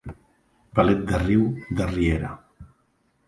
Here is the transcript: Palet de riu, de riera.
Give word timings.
Palet 0.79 1.03
de 1.11 1.19
riu, 1.25 1.45
de 1.81 1.87
riera. 1.91 2.31